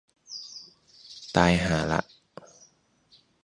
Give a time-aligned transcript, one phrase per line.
[1.35, 2.01] ตายห่าละ